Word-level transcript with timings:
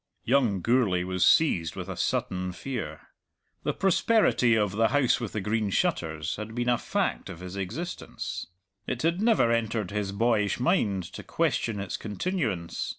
Young 0.23 0.61
Gourlay 0.61 1.03
was 1.03 1.23
seized 1.23 1.75
with 1.75 1.87
a 1.87 1.95
sudden 1.95 2.53
fear. 2.53 3.09
The 3.61 3.71
prosperity 3.75 4.55
of 4.57 4.71
the 4.71 4.87
House 4.87 5.19
with 5.19 5.33
the 5.33 5.41
Green 5.41 5.69
Shutters 5.69 6.37
had 6.37 6.55
been 6.55 6.69
a 6.69 6.79
fact 6.79 7.29
of 7.29 7.39
his 7.39 7.55
existence; 7.55 8.47
it 8.87 9.03
had 9.03 9.21
never 9.21 9.51
entered 9.51 9.91
his 9.91 10.11
boyish 10.11 10.59
mind 10.59 11.03
to 11.13 11.21
question 11.21 11.79
its 11.79 11.97
continuance. 11.97 12.89